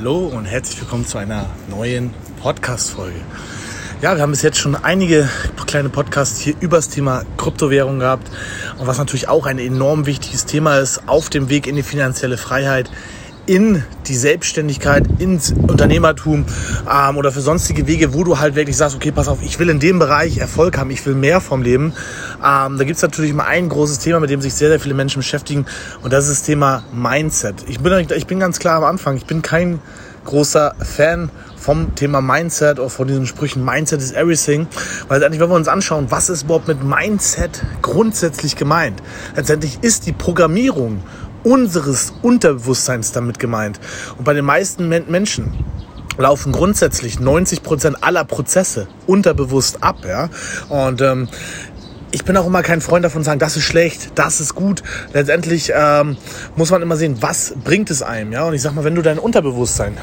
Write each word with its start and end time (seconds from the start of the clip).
Hallo 0.00 0.28
und 0.28 0.46
herzlich 0.46 0.80
willkommen 0.80 1.04
zu 1.04 1.18
einer 1.18 1.44
neuen 1.68 2.14
Podcast-Folge. 2.40 3.20
Ja, 4.00 4.14
wir 4.14 4.22
haben 4.22 4.30
bis 4.30 4.40
jetzt 4.40 4.56
schon 4.56 4.74
einige 4.74 5.28
kleine 5.66 5.90
Podcasts 5.90 6.40
hier 6.40 6.54
über 6.58 6.78
das 6.78 6.88
Thema 6.88 7.24
Kryptowährung 7.36 7.98
gehabt 7.98 8.30
und 8.78 8.86
was 8.86 8.96
natürlich 8.96 9.28
auch 9.28 9.44
ein 9.44 9.58
enorm 9.58 10.06
wichtiges 10.06 10.46
Thema 10.46 10.78
ist 10.78 11.06
auf 11.06 11.28
dem 11.28 11.50
Weg 11.50 11.66
in 11.66 11.76
die 11.76 11.82
finanzielle 11.82 12.38
Freiheit 12.38 12.90
in 13.50 13.82
die 14.06 14.14
Selbstständigkeit, 14.14 15.08
ins 15.18 15.50
Unternehmertum 15.50 16.44
ähm, 16.88 17.16
oder 17.16 17.32
für 17.32 17.40
sonstige 17.40 17.88
Wege, 17.88 18.14
wo 18.14 18.22
du 18.22 18.38
halt 18.38 18.54
wirklich 18.54 18.76
sagst, 18.76 18.94
okay, 18.94 19.10
pass 19.10 19.26
auf, 19.26 19.42
ich 19.42 19.58
will 19.58 19.70
in 19.70 19.80
dem 19.80 19.98
Bereich 19.98 20.38
Erfolg 20.38 20.78
haben, 20.78 20.88
ich 20.92 21.04
will 21.04 21.16
mehr 21.16 21.40
vom 21.40 21.60
Leben. 21.60 21.92
Ähm, 22.36 22.78
da 22.78 22.84
gibt's 22.84 23.02
natürlich 23.02 23.34
mal 23.34 23.46
ein 23.46 23.68
großes 23.68 23.98
Thema, 23.98 24.20
mit 24.20 24.30
dem 24.30 24.40
sich 24.40 24.54
sehr, 24.54 24.68
sehr 24.68 24.78
viele 24.78 24.94
Menschen 24.94 25.18
beschäftigen 25.18 25.66
und 26.02 26.12
das 26.12 26.28
ist 26.28 26.42
das 26.42 26.46
Thema 26.46 26.84
Mindset. 26.92 27.64
Ich 27.66 27.80
bin, 27.80 28.06
ich 28.14 28.26
bin 28.28 28.38
ganz 28.38 28.60
klar 28.60 28.76
am 28.76 28.84
Anfang, 28.84 29.16
ich 29.16 29.26
bin 29.26 29.42
kein 29.42 29.80
großer 30.24 30.76
Fan 30.78 31.28
vom 31.56 31.94
Thema 31.94 32.20
Mindset 32.20 32.78
oder 32.78 32.88
von 32.88 33.06
diesen 33.06 33.26
Sprüchen 33.26 33.64
Mindset 33.64 34.00
is 34.00 34.12
everything. 34.12 34.66
Weil 35.08 35.18
letztendlich, 35.18 35.40
wenn 35.40 35.50
wir 35.50 35.56
uns 35.56 35.68
anschauen, 35.68 36.06
was 36.08 36.30
ist 36.30 36.44
überhaupt 36.44 36.68
mit 36.68 36.82
Mindset 36.82 37.62
grundsätzlich 37.82 38.56
gemeint? 38.56 39.02
Letztendlich 39.36 39.78
ist 39.82 40.06
die 40.06 40.12
Programmierung 40.12 41.02
unseres 41.42 42.12
Unterbewusstseins 42.22 43.12
damit 43.12 43.38
gemeint. 43.38 43.80
Und 44.18 44.24
bei 44.24 44.34
den 44.34 44.44
meisten 44.44 44.88
Menschen 44.88 45.52
laufen 46.18 46.52
grundsätzlich 46.52 47.20
90 47.20 47.62
Prozent 47.62 48.02
aller 48.02 48.24
Prozesse 48.24 48.86
unterbewusst 49.06 49.82
ab. 49.82 50.04
Ja? 50.06 50.28
Und 50.68 51.00
ähm, 51.00 51.28
ich 52.12 52.24
bin 52.24 52.36
auch 52.36 52.46
immer 52.46 52.62
kein 52.62 52.80
Freund 52.80 53.04
davon 53.04 53.22
sagen, 53.22 53.38
das 53.38 53.56
ist 53.56 53.64
schlecht, 53.64 54.12
das 54.16 54.40
ist 54.40 54.54
gut. 54.54 54.82
Letztendlich 55.12 55.72
ähm, 55.74 56.16
muss 56.56 56.70
man 56.70 56.82
immer 56.82 56.96
sehen, 56.96 57.18
was 57.20 57.54
bringt 57.64 57.90
es 57.90 58.02
einem. 58.02 58.32
Ja? 58.32 58.44
Und 58.44 58.54
ich 58.54 58.62
sag 58.62 58.74
mal, 58.74 58.84
wenn 58.84 58.94
du 58.94 59.02
dein 59.02 59.18
Unterbewusstsein 59.18 59.96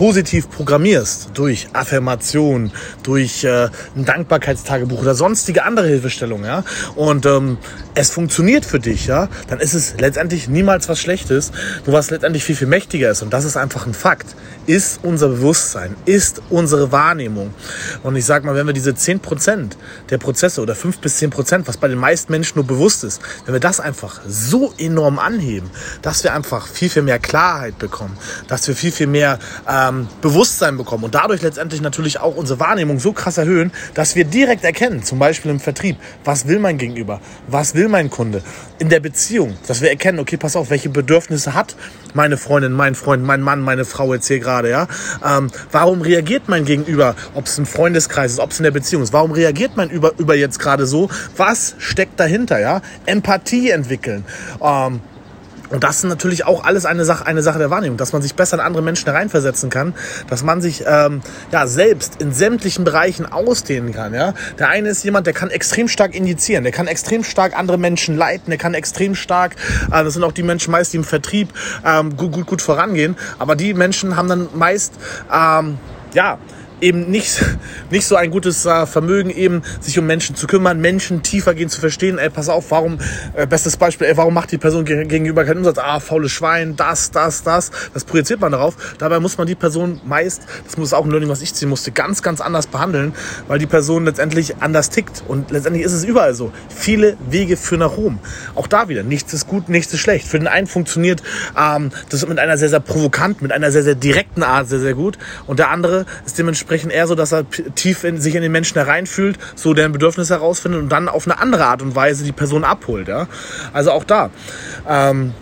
positiv 0.00 0.48
programmierst 0.48 1.32
durch 1.34 1.68
Affirmation, 1.74 2.72
durch 3.02 3.44
äh, 3.44 3.68
ein 3.94 4.06
Dankbarkeitstagebuch 4.06 5.02
oder 5.02 5.14
sonstige 5.14 5.64
andere 5.64 5.88
Hilfestellungen, 5.88 6.46
ja, 6.46 6.64
und 6.96 7.26
ähm, 7.26 7.58
es 7.94 8.10
funktioniert 8.10 8.64
für 8.64 8.80
dich, 8.80 9.06
ja, 9.06 9.28
dann 9.48 9.60
ist 9.60 9.74
es 9.74 9.94
letztendlich 9.98 10.48
niemals 10.48 10.88
was 10.88 11.00
Schlechtes, 11.00 11.52
nur 11.84 11.94
was 11.94 12.10
letztendlich 12.10 12.44
viel, 12.44 12.56
viel 12.56 12.66
mächtiger 12.66 13.10
ist. 13.10 13.20
Und 13.20 13.32
das 13.32 13.44
ist 13.44 13.58
einfach 13.58 13.86
ein 13.86 13.92
Fakt. 13.92 14.34
Ist 14.66 15.00
unser 15.02 15.28
Bewusstsein, 15.28 15.96
ist 16.04 16.40
unsere 16.48 16.92
Wahrnehmung. 16.92 17.52
Und 18.02 18.16
ich 18.16 18.24
sag 18.24 18.44
mal, 18.44 18.54
wenn 18.54 18.66
wir 18.66 18.72
diese 18.72 18.92
10% 18.92 19.72
der 20.08 20.18
Prozesse 20.18 20.62
oder 20.62 20.74
5 20.74 20.98
bis 20.98 21.20
10%, 21.20 21.62
was 21.66 21.76
bei 21.76 21.88
den 21.88 21.98
meisten 21.98 22.30
Menschen 22.32 22.56
nur 22.56 22.66
bewusst 22.66 23.04
ist, 23.04 23.20
wenn 23.44 23.52
wir 23.52 23.60
das 23.60 23.80
einfach 23.80 24.20
so 24.26 24.72
enorm 24.78 25.18
anheben, 25.18 25.70
dass 26.02 26.22
wir 26.24 26.32
einfach 26.32 26.68
viel, 26.68 26.88
viel 26.88 27.02
mehr 27.02 27.18
Klarheit 27.18 27.78
bekommen, 27.78 28.16
dass 28.48 28.66
wir 28.68 28.76
viel, 28.76 28.92
viel 28.92 29.08
mehr 29.08 29.38
äh, 29.66 29.89
ähm, 29.90 30.08
Bewusstsein 30.20 30.76
bekommen 30.76 31.04
und 31.04 31.14
dadurch 31.14 31.42
letztendlich 31.42 31.80
natürlich 31.80 32.20
auch 32.20 32.36
unsere 32.36 32.60
Wahrnehmung 32.60 32.98
so 32.98 33.12
krass 33.12 33.38
erhöhen, 33.38 33.72
dass 33.94 34.16
wir 34.16 34.24
direkt 34.24 34.64
erkennen, 34.64 35.02
zum 35.02 35.18
Beispiel 35.18 35.50
im 35.50 35.60
Vertrieb, 35.60 35.96
was 36.24 36.46
will 36.46 36.58
mein 36.58 36.78
Gegenüber, 36.78 37.20
was 37.46 37.74
will 37.74 37.88
mein 37.88 38.10
Kunde, 38.10 38.42
in 38.78 38.88
der 38.88 39.00
Beziehung, 39.00 39.56
dass 39.66 39.80
wir 39.80 39.90
erkennen, 39.90 40.18
okay, 40.18 40.36
pass 40.36 40.56
auf, 40.56 40.70
welche 40.70 40.88
Bedürfnisse 40.88 41.54
hat 41.54 41.76
meine 42.14 42.36
Freundin, 42.36 42.72
mein 42.72 42.94
Freund, 42.94 43.24
mein 43.24 43.40
Mann, 43.40 43.60
meine 43.60 43.84
Frau 43.84 44.12
jetzt 44.14 44.26
hier 44.26 44.40
gerade, 44.40 44.70
ja? 44.70 44.88
Ähm, 45.24 45.50
warum 45.70 46.02
reagiert 46.02 46.44
mein 46.48 46.64
Gegenüber, 46.64 47.14
ob 47.34 47.46
es 47.46 47.58
im 47.58 47.66
Freundeskreis 47.66 48.32
ist, 48.32 48.40
ob 48.40 48.50
es 48.50 48.58
in 48.58 48.64
der 48.64 48.70
Beziehung 48.70 49.02
ist, 49.02 49.12
warum 49.12 49.32
reagiert 49.32 49.76
mein 49.76 49.90
Über, 49.90 50.12
über 50.18 50.34
jetzt 50.34 50.58
gerade 50.58 50.86
so? 50.86 51.08
Was 51.36 51.74
steckt 51.78 52.18
dahinter, 52.18 52.58
ja? 52.58 52.82
Empathie 53.06 53.70
entwickeln. 53.70 54.24
Ähm, 54.62 55.00
und 55.70 55.84
das 55.84 55.98
ist 55.98 56.04
natürlich 56.04 56.44
auch 56.44 56.64
alles 56.64 56.84
eine 56.84 57.04
Sache, 57.04 57.26
eine 57.26 57.42
Sache 57.42 57.58
der 57.58 57.70
Wahrnehmung, 57.70 57.96
dass 57.96 58.12
man 58.12 58.22
sich 58.22 58.34
besser 58.34 58.56
in 58.56 58.60
andere 58.60 58.82
Menschen 58.82 59.06
hereinversetzen 59.06 59.70
kann, 59.70 59.94
dass 60.28 60.42
man 60.42 60.60
sich 60.60 60.84
ähm, 60.86 61.22
ja 61.52 61.66
selbst 61.66 62.20
in 62.20 62.32
sämtlichen 62.32 62.84
Bereichen 62.84 63.24
ausdehnen 63.26 63.92
kann. 63.92 64.12
Ja, 64.12 64.34
der 64.58 64.68
eine 64.68 64.88
ist 64.88 65.04
jemand, 65.04 65.26
der 65.26 65.34
kann 65.34 65.50
extrem 65.50 65.88
stark 65.88 66.14
injizieren, 66.14 66.64
der 66.64 66.72
kann 66.72 66.86
extrem 66.86 67.24
stark 67.24 67.56
andere 67.56 67.78
Menschen 67.78 68.16
leiten, 68.16 68.50
der 68.50 68.58
kann 68.58 68.74
extrem 68.74 69.14
stark, 69.14 69.56
äh, 69.92 70.04
das 70.04 70.14
sind 70.14 70.24
auch 70.24 70.32
die 70.32 70.42
Menschen 70.42 70.72
meist, 70.72 70.92
die 70.92 70.96
im 70.96 71.04
Vertrieb 71.04 71.52
ähm, 71.84 72.16
gut, 72.16 72.32
gut, 72.32 72.46
gut 72.46 72.62
vorangehen, 72.62 73.16
aber 73.38 73.54
die 73.54 73.74
Menschen 73.74 74.16
haben 74.16 74.28
dann 74.28 74.48
meist 74.54 74.94
ähm, 75.32 75.78
ja 76.14 76.38
eben 76.80 77.10
nicht, 77.10 77.42
nicht 77.90 78.06
so 78.06 78.16
ein 78.16 78.30
gutes 78.30 78.66
äh, 78.66 78.86
Vermögen, 78.86 79.30
eben 79.30 79.62
sich 79.80 79.98
um 79.98 80.06
Menschen 80.06 80.36
zu 80.36 80.46
kümmern, 80.46 80.80
Menschen 80.80 81.22
tiefer 81.22 81.54
gehen 81.54 81.68
zu 81.68 81.80
verstehen. 81.80 82.18
Ey, 82.18 82.30
pass 82.30 82.48
auf, 82.48 82.70
warum, 82.70 82.98
äh, 83.34 83.46
bestes 83.46 83.76
Beispiel, 83.76 84.06
ey, 84.06 84.16
warum 84.16 84.34
macht 84.34 84.52
die 84.52 84.58
Person 84.58 84.84
gegenüber 84.84 85.44
keinen 85.44 85.58
Umsatz? 85.58 85.78
Ah, 85.78 86.00
faules 86.00 86.32
Schwein, 86.32 86.76
das, 86.76 87.10
das, 87.10 87.42
das. 87.42 87.70
Das 87.94 88.04
projiziert 88.04 88.40
man 88.40 88.52
darauf. 88.52 88.76
Dabei 88.98 89.20
muss 89.20 89.38
man 89.38 89.46
die 89.46 89.54
Person 89.54 90.00
meist, 90.04 90.42
das 90.64 90.76
muss 90.76 90.92
auch 90.92 91.04
ein 91.04 91.10
Learning, 91.10 91.28
was 91.28 91.42
ich 91.42 91.54
ziehen 91.54 91.68
musste, 91.68 91.92
ganz, 91.92 92.22
ganz 92.22 92.40
anders 92.40 92.66
behandeln, 92.66 93.14
weil 93.48 93.58
die 93.58 93.66
Person 93.66 94.04
letztendlich 94.04 94.56
anders 94.60 94.90
tickt. 94.90 95.22
Und 95.28 95.50
letztendlich 95.50 95.84
ist 95.84 95.92
es 95.92 96.04
überall 96.04 96.34
so. 96.34 96.52
Viele 96.68 97.16
Wege 97.28 97.56
führen 97.56 97.80
nach 97.80 97.96
Rom. 97.96 98.18
Auch 98.54 98.66
da 98.66 98.88
wieder, 98.88 99.02
nichts 99.02 99.32
ist 99.34 99.46
gut, 99.46 99.68
nichts 99.68 99.92
ist 99.92 100.00
schlecht. 100.00 100.26
Für 100.26 100.38
den 100.38 100.48
einen 100.48 100.66
funktioniert 100.66 101.22
ähm, 101.58 101.90
das 102.08 102.26
mit 102.26 102.38
einer 102.38 102.56
sehr, 102.56 102.68
sehr 102.68 102.80
provokanten, 102.80 103.42
mit 103.44 103.52
einer 103.52 103.70
sehr, 103.70 103.82
sehr 103.82 103.94
direkten 103.94 104.42
Art 104.42 104.68
sehr, 104.68 104.80
sehr 104.80 104.94
gut. 104.94 105.18
Und 105.46 105.58
der 105.58 105.70
andere 105.70 106.06
ist 106.24 106.38
dementsprechend 106.38 106.69
dementsprechend 106.70 106.92
eher 106.92 107.06
so, 107.06 107.14
dass 107.14 107.32
er 107.32 107.44
tief 107.74 108.04
in, 108.04 108.20
sich 108.20 108.34
in 108.34 108.42
den 108.42 108.52
Menschen 108.52 108.76
hereinfühlt, 108.76 109.38
so 109.54 109.74
deren 109.74 109.92
Bedürfnisse 109.92 110.34
herausfindet 110.34 110.80
und 110.80 110.88
dann 110.90 111.08
auf 111.08 111.26
eine 111.26 111.38
andere 111.38 111.66
Art 111.66 111.82
und 111.82 111.94
Weise 111.94 112.24
die 112.24 112.32
Person 112.32 112.64
abholt. 112.64 113.08
Ja? 113.08 113.26
Also 113.72 113.90
auch 113.90 114.04
da 114.04 114.30
ähm, 114.88 115.34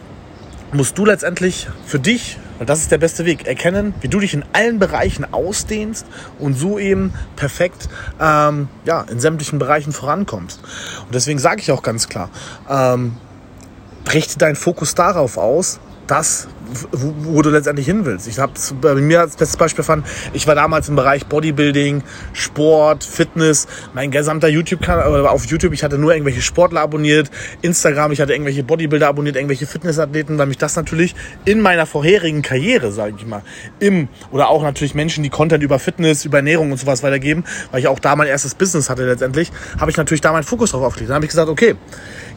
musst 0.72 0.96
du 0.96 1.04
letztendlich 1.04 1.68
für 1.86 1.98
dich, 1.98 2.38
und 2.58 2.68
das 2.68 2.80
ist 2.80 2.90
der 2.90 2.98
beste 2.98 3.24
Weg, 3.24 3.46
erkennen, 3.46 3.94
wie 4.00 4.08
du 4.08 4.20
dich 4.20 4.34
in 4.34 4.44
allen 4.52 4.78
Bereichen 4.78 5.26
ausdehnst 5.32 6.06
und 6.38 6.54
so 6.54 6.78
eben 6.78 7.12
perfekt 7.36 7.88
ähm, 8.20 8.68
ja, 8.84 9.02
in 9.02 9.20
sämtlichen 9.20 9.58
Bereichen 9.58 9.92
vorankommst. 9.92 10.60
Und 11.04 11.14
deswegen 11.14 11.38
sage 11.38 11.60
ich 11.60 11.70
auch 11.70 11.82
ganz 11.82 12.08
klar, 12.08 12.30
ähm, 12.68 13.16
richte 14.12 14.38
deinen 14.38 14.56
Fokus 14.56 14.94
darauf 14.94 15.36
aus, 15.36 15.80
das, 16.08 16.48
wo, 16.90 17.14
wo, 17.18 17.42
du 17.42 17.50
letztendlich 17.50 17.86
hin 17.86 18.04
willst. 18.04 18.26
Ich 18.28 18.38
habe 18.38 18.52
bei 18.80 18.94
mir 18.94 19.20
als 19.20 19.36
bestes 19.36 19.56
Beispiel 19.56 19.84
fand, 19.84 20.06
ich 20.32 20.46
war 20.46 20.54
damals 20.54 20.88
im 20.88 20.96
Bereich 20.96 21.26
Bodybuilding, 21.26 22.02
Sport, 22.32 23.04
Fitness, 23.04 23.66
mein 23.94 24.10
gesamter 24.10 24.48
YouTube-Kanal, 24.48 25.26
auf 25.26 25.44
YouTube, 25.44 25.72
ich 25.74 25.84
hatte 25.84 25.98
nur 25.98 26.12
irgendwelche 26.12 26.40
Sportler 26.40 26.80
abonniert, 26.80 27.30
Instagram, 27.60 28.12
ich 28.12 28.20
hatte 28.20 28.32
irgendwelche 28.32 28.64
Bodybuilder 28.64 29.06
abonniert, 29.06 29.36
irgendwelche 29.36 29.66
Fitnessathleten, 29.66 30.38
weil 30.38 30.46
mich 30.46 30.58
das 30.58 30.76
natürlich 30.76 31.14
in 31.44 31.60
meiner 31.60 31.84
vorherigen 31.84 32.42
Karriere, 32.42 32.90
sage 32.90 33.14
ich 33.18 33.26
mal, 33.26 33.42
im, 33.78 34.08
oder 34.30 34.48
auch 34.48 34.62
natürlich 34.62 34.94
Menschen, 34.94 35.22
die 35.22 35.30
Content 35.30 35.62
über 35.62 35.78
Fitness, 35.78 36.24
über 36.24 36.38
Ernährung 36.38 36.72
und 36.72 36.78
sowas 36.78 37.02
weitergeben, 37.02 37.44
weil 37.70 37.80
ich 37.80 37.88
auch 37.88 37.98
da 37.98 38.16
mein 38.16 38.28
erstes 38.28 38.54
Business 38.54 38.88
hatte 38.88 39.04
letztendlich, 39.04 39.52
habe 39.78 39.90
ich 39.90 39.96
natürlich 39.96 40.22
da 40.22 40.32
meinen 40.32 40.44
Fokus 40.44 40.70
drauf 40.70 40.82
aufgelegt. 40.82 41.10
Dann 41.10 41.16
habe 41.16 41.26
ich 41.26 41.30
gesagt, 41.30 41.50
okay, 41.50 41.76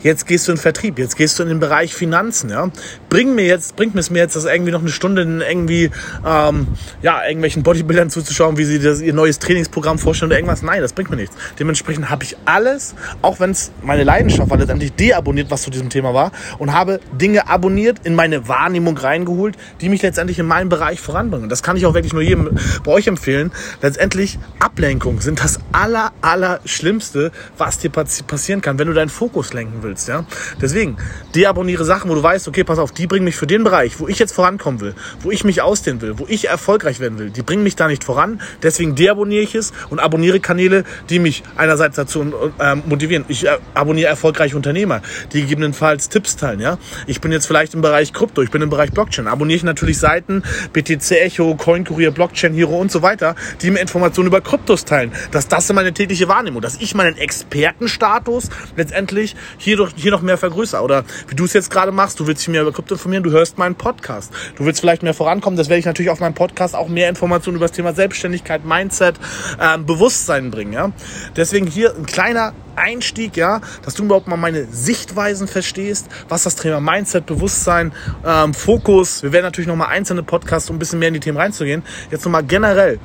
jetzt 0.03 0.27
gehst 0.27 0.47
du 0.47 0.53
in 0.53 0.57
Vertrieb, 0.57 0.99
jetzt 0.99 1.15
gehst 1.15 1.37
du 1.39 1.43
in 1.43 1.49
den 1.49 1.59
Bereich 1.59 1.93
Finanzen, 1.93 2.49
ja. 2.49 2.69
Bring 3.11 3.35
mir 3.35 3.45
jetzt, 3.45 3.75
bringt 3.75 3.95
es 3.95 4.09
mir 4.09 4.19
jetzt, 4.19 4.35
das 4.35 4.45
irgendwie 4.45 4.71
noch 4.71 4.79
eine 4.79 4.89
Stunde 4.89 5.21
irgendwie, 5.23 5.91
ähm, 6.25 6.67
ja, 7.03 7.21
irgendwelchen 7.23 7.61
Bodybuildern 7.61 8.09
zuzuschauen, 8.09 8.57
wie 8.57 8.63
sie 8.63 8.79
das, 8.79 9.01
ihr 9.01 9.13
neues 9.13 9.37
Trainingsprogramm 9.37 9.99
vorstellen 9.99 10.29
oder 10.31 10.37
irgendwas. 10.37 10.63
Nein, 10.63 10.81
das 10.81 10.93
bringt 10.93 11.11
mir 11.11 11.17
nichts. 11.17 11.35
Dementsprechend 11.59 12.09
habe 12.09 12.23
ich 12.23 12.35
alles, 12.45 12.95
auch 13.21 13.39
wenn 13.39 13.51
es 13.51 13.71
meine 13.83 14.03
Leidenschaft 14.03 14.49
war, 14.49 14.57
letztendlich 14.57 14.93
deabonniert, 14.93 15.51
was 15.51 15.61
zu 15.61 15.69
diesem 15.69 15.89
Thema 15.89 16.15
war 16.15 16.31
und 16.57 16.73
habe 16.73 16.99
Dinge 17.11 17.47
abonniert, 17.47 17.99
in 18.05 18.15
meine 18.15 18.47
Wahrnehmung 18.47 18.97
reingeholt, 18.97 19.57
die 19.81 19.89
mich 19.89 20.01
letztendlich 20.01 20.39
in 20.39 20.47
meinem 20.47 20.69
Bereich 20.69 20.99
voranbringen. 20.99 21.49
Das 21.49 21.61
kann 21.61 21.77
ich 21.77 21.85
auch 21.85 21.93
wirklich 21.93 22.13
nur 22.13 22.23
jedem 22.23 22.57
bei 22.83 22.91
euch 22.91 23.07
empfehlen. 23.07 23.51
Letztendlich 23.81 24.39
Ablenkung 24.59 25.21
sind 25.21 25.43
das 25.43 25.59
aller, 25.73 26.11
aller 26.21 26.61
Schlimmste, 26.65 27.31
was 27.57 27.77
dir 27.77 27.89
passieren 27.89 28.61
kann, 28.61 28.79
wenn 28.79 28.87
du 28.87 28.93
deinen 28.93 29.09
Fokus 29.09 29.53
lenken 29.53 29.83
willst 29.83 29.91
willst. 29.91 30.07
Ja? 30.07 30.25
Deswegen, 30.61 30.97
deabonniere 31.35 31.85
Sachen, 31.85 32.09
wo 32.09 32.15
du 32.15 32.23
weißt, 32.23 32.47
okay, 32.47 32.63
pass 32.63 32.79
auf, 32.79 32.91
die 32.91 33.00
bringen 33.07 33.25
mich 33.25 33.35
für 33.35 33.47
den 33.47 33.63
Bereich, 33.63 33.99
wo 33.99 34.07
ich 34.07 34.19
jetzt 34.19 34.33
vorankommen 34.33 34.81
will, 34.81 34.93
wo 35.21 35.31
ich 35.31 35.43
mich 35.43 35.61
ausdehnen 35.61 36.01
will, 36.01 36.19
wo 36.19 36.25
ich 36.27 36.47
erfolgreich 36.47 36.99
werden 36.99 37.19
will. 37.19 37.29
Die 37.29 37.41
bringen 37.41 37.63
mich 37.63 37.75
da 37.75 37.87
nicht 37.87 38.03
voran. 38.03 38.41
Deswegen 38.63 38.95
deabonniere 38.95 39.43
ich 39.43 39.55
es 39.55 39.73
und 39.89 39.99
abonniere 39.99 40.39
Kanäle, 40.39 40.83
die 41.09 41.19
mich 41.19 41.43
einerseits 41.55 41.95
dazu 41.95 42.51
äh, 42.59 42.75
motivieren. 42.75 43.25
Ich 43.27 43.45
äh, 43.45 43.57
abonniere 43.73 44.09
erfolgreiche 44.09 44.55
Unternehmer, 44.55 45.01
die 45.33 45.41
gegebenenfalls 45.41 46.09
Tipps 46.09 46.35
teilen. 46.35 46.59
Ja? 46.59 46.77
Ich 47.07 47.21
bin 47.21 47.31
jetzt 47.31 47.45
vielleicht 47.45 47.73
im 47.73 47.81
Bereich 47.81 48.13
Krypto, 48.13 48.41
ich 48.41 48.51
bin 48.51 48.61
im 48.61 48.69
Bereich 48.69 48.91
Blockchain. 48.91 49.27
Abonniere 49.27 49.57
ich 49.57 49.63
natürlich 49.63 49.97
Seiten, 49.97 50.43
BTC 50.73 51.11
Echo, 51.11 51.55
CoinCurier, 51.55 52.11
Blockchain 52.11 52.53
Hero 52.53 52.77
und 52.79 52.91
so 52.91 53.01
weiter, 53.01 53.35
die 53.61 53.71
mir 53.71 53.79
Informationen 53.79 54.27
über 54.27 54.41
Kryptos 54.41 54.85
teilen. 54.85 55.11
Dass 55.31 55.47
das 55.47 55.71
meine 55.73 55.93
tägliche 55.93 56.27
Wahrnehmung, 56.27 56.61
dass 56.61 56.77
ich 56.79 56.95
meinen 56.95 57.17
Expertenstatus 57.17 58.49
letztendlich 58.75 59.35
hier, 59.57 59.77
doch, 59.77 59.91
hier 59.95 60.11
noch 60.11 60.21
mehr 60.21 60.37
vergrößere. 60.37 60.81
Oder 60.81 61.05
wie 61.27 61.35
du 61.35 61.45
es 61.45 61.53
jetzt 61.53 61.71
gerade 61.71 61.91
machst, 61.91 62.19
du 62.19 62.27
willst 62.27 62.41
dich 62.41 62.49
mehr 62.49 62.61
über 62.61 62.71
Krypto 62.71 62.90
überhaupt 62.91 63.01
informieren? 63.01 63.23
Du 63.23 63.31
hörst 63.31 63.57
meinen 63.57 63.75
Podcast. 63.75 64.31
Du 64.55 64.65
willst 64.65 64.81
vielleicht 64.81 65.03
mehr 65.03 65.13
vorankommen, 65.13 65.57
das 65.57 65.69
werde 65.69 65.79
ich 65.79 65.85
natürlich 65.85 66.11
auf 66.11 66.19
meinem 66.19 66.33
Podcast 66.33 66.75
auch 66.75 66.87
mehr 66.87 67.09
Informationen 67.09 67.57
über 67.57 67.65
das 67.65 67.75
Thema 67.75 67.93
Selbstständigkeit, 67.93 68.65
Mindset, 68.65 69.15
ähm, 69.59 69.85
Bewusstsein 69.85 70.51
bringen. 70.51 70.73
Ja? 70.73 70.91
Deswegen 71.35 71.67
hier 71.67 71.95
ein 71.95 72.05
kleiner 72.05 72.53
Einstieg, 72.75 73.37
ja, 73.37 73.61
dass 73.83 73.95
du 73.95 74.03
überhaupt 74.03 74.27
mal 74.27 74.37
meine 74.37 74.65
Sichtweisen 74.65 75.47
verstehst, 75.47 76.07
was 76.29 76.43
das 76.43 76.55
Thema 76.55 76.79
Mindset, 76.79 77.25
Bewusstsein, 77.25 77.91
ähm, 78.25 78.53
Fokus. 78.53 79.23
Wir 79.23 79.31
werden 79.31 79.45
natürlich 79.45 79.67
noch 79.67 79.75
mal 79.75 79.87
einzelne 79.87 80.23
Podcasts, 80.23 80.69
um 80.69 80.75
ein 80.77 80.79
bisschen 80.79 80.99
mehr 80.99 81.09
in 81.09 81.15
die 81.15 81.19
Themen 81.19 81.37
reinzugehen. 81.37 81.83
Jetzt 82.11 82.25
noch 82.25 82.31
mal 82.31 82.43
generell 82.43 82.99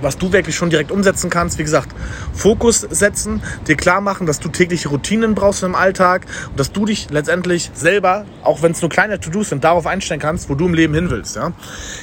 was 0.00 0.18
du 0.18 0.32
wirklich 0.32 0.56
schon 0.56 0.70
direkt 0.70 0.90
umsetzen 0.90 1.30
kannst. 1.30 1.58
Wie 1.58 1.64
gesagt, 1.64 1.94
Fokus 2.32 2.80
setzen, 2.80 3.42
dir 3.66 3.76
klar 3.76 4.00
machen, 4.00 4.26
dass 4.26 4.40
du 4.40 4.48
tägliche 4.48 4.88
Routinen 4.88 5.34
brauchst 5.34 5.62
im 5.62 5.74
Alltag 5.74 6.26
und 6.50 6.58
dass 6.58 6.72
du 6.72 6.84
dich 6.84 7.10
letztendlich 7.10 7.70
selber, 7.74 8.24
auch 8.42 8.62
wenn 8.62 8.72
es 8.72 8.82
nur 8.82 8.90
kleine 8.90 9.20
To-Dos 9.20 9.50
sind, 9.50 9.64
darauf 9.64 9.86
einstellen 9.86 10.20
kannst, 10.20 10.48
wo 10.48 10.54
du 10.54 10.66
im 10.66 10.74
Leben 10.74 10.94
hin 10.94 11.10
willst. 11.10 11.36
Ja? 11.36 11.52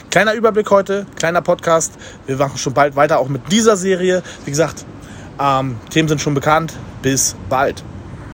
Kleiner 0.10 0.34
Überblick 0.34 0.70
heute, 0.72 1.06
kleiner 1.16 1.42
Podcast. 1.42 1.94
Wir 2.26 2.38
machen 2.38 2.58
schon 2.58 2.74
bald 2.74 2.96
weiter 2.96 3.20
auch 3.20 3.30
mit 3.30 3.52
dieser 3.52 3.78
Serie. 3.78 4.24
Wie 4.46 4.52
gesagt, 4.52 4.86
ähm, 5.40 5.78
Themen 5.90 6.08
sind 6.08 6.22
schon 6.22 6.34
bekannt. 6.34 6.74
Bis 7.02 7.36
bald. 7.50 7.84